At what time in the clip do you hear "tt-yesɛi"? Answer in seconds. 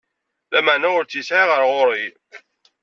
1.05-1.43